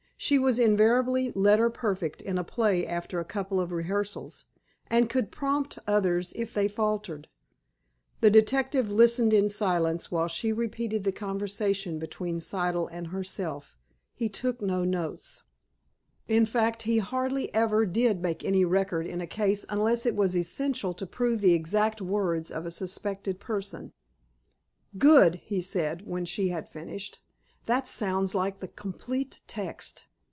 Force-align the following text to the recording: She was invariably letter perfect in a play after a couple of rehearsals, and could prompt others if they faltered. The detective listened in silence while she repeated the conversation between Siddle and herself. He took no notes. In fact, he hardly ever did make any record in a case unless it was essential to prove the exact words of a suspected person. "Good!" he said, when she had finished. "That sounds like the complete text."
She 0.23 0.37
was 0.37 0.59
invariably 0.59 1.31
letter 1.31 1.67
perfect 1.71 2.21
in 2.21 2.37
a 2.37 2.43
play 2.43 2.85
after 2.85 3.19
a 3.19 3.25
couple 3.25 3.59
of 3.59 3.71
rehearsals, 3.71 4.45
and 4.85 5.09
could 5.09 5.31
prompt 5.31 5.79
others 5.87 6.31
if 6.35 6.53
they 6.53 6.67
faltered. 6.67 7.27
The 8.19 8.29
detective 8.29 8.91
listened 8.91 9.33
in 9.33 9.49
silence 9.49 10.11
while 10.11 10.27
she 10.27 10.53
repeated 10.53 11.03
the 11.05 11.11
conversation 11.11 11.97
between 11.97 12.39
Siddle 12.39 12.87
and 12.91 13.07
herself. 13.07 13.75
He 14.13 14.29
took 14.29 14.61
no 14.61 14.83
notes. 14.85 15.41
In 16.27 16.45
fact, 16.45 16.83
he 16.83 16.99
hardly 16.99 17.51
ever 17.51 17.87
did 17.87 18.21
make 18.21 18.45
any 18.45 18.63
record 18.63 19.07
in 19.07 19.21
a 19.21 19.27
case 19.27 19.65
unless 19.69 20.05
it 20.05 20.15
was 20.15 20.35
essential 20.37 20.93
to 20.93 21.07
prove 21.07 21.41
the 21.41 21.55
exact 21.55 21.99
words 21.99 22.51
of 22.51 22.67
a 22.67 22.71
suspected 22.71 23.39
person. 23.39 23.91
"Good!" 24.99 25.41
he 25.43 25.63
said, 25.63 26.05
when 26.05 26.25
she 26.25 26.49
had 26.49 26.69
finished. 26.69 27.23
"That 27.65 27.87
sounds 27.87 28.35
like 28.35 28.59
the 28.59 28.67
complete 28.67 29.41
text." 29.47 30.05